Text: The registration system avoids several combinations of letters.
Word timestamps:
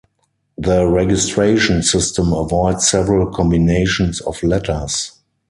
The 0.57 0.87
registration 0.87 1.83
system 1.83 2.33
avoids 2.33 2.89
several 2.89 3.31
combinations 3.31 4.19
of 4.21 4.41
letters. 4.41 5.11